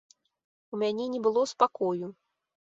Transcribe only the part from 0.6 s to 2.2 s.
У мяне не было спакою.